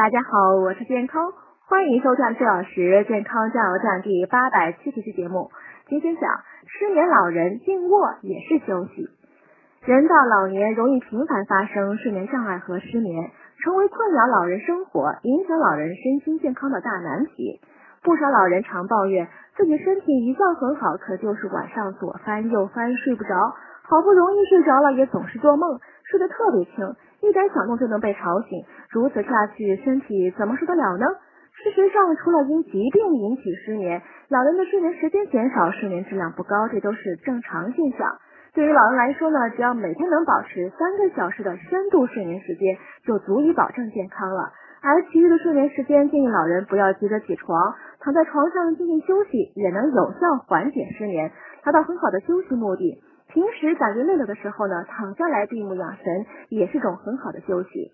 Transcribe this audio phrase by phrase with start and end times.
[0.00, 1.30] 大家好，我是健康，
[1.68, 5.50] 欢迎收看四小时健康加油站第八百七十期节目。
[5.88, 6.22] 今天讲
[6.64, 9.10] 失眠老人静卧也是休息。
[9.84, 13.30] 人到老年容易频繁发生睡眠障碍和失眠，
[13.62, 17.60] 成为困扰老人生活、影响老人身心健康的大难题。
[18.02, 23.34] 不少老人常抱怨自己身体一向很好，可就是晚上左翻右翻睡不着，
[23.82, 26.96] 好不容易睡着了也总是做梦，睡得特别轻。
[27.22, 31.06] 一点小动就能被吵醒，如此下去，身体怎么受得了呢？
[31.62, 38.16] 事实上，除了因疾病引起失眠，老人的睡眠时间减少，睡眠质量不高，这都是正常现象。
[38.54, 44.52] 对于老人来说呢，只要每天能保持三个小时的深度睡眠时间，就足以保证健康了。
[44.82, 51.30] 而其余的睡眠时间，建议老人不要急着起床，躺在床上静静休息，也能有效缓解失眠，
[51.62, 53.02] 达到很好的休息目的。
[53.32, 57.92] 平时感觉累了的时候呢，躺下来闭目养神，也是种很好的休息。